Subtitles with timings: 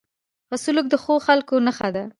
[0.47, 2.03] ښه سلوک د ښو خلکو نښه ده.